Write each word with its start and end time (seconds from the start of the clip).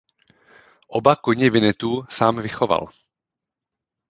Oba 0.87 1.15
koně 1.15 1.49
Vinnetou 1.49 2.03
sám 2.09 2.41
vychoval. 2.41 2.87